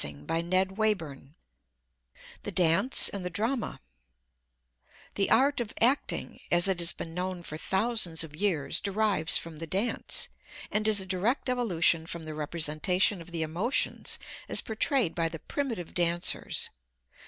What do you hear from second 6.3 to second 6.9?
as it